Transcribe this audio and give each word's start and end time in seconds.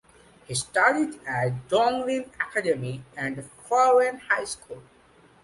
He 0.47 0.55
studied 0.55 1.19
at 1.27 1.67
Donglin 1.69 2.25
Academy 2.41 3.03
and 3.15 3.37
Furen 3.37 4.19
High 4.21 4.45
School. 4.45 4.81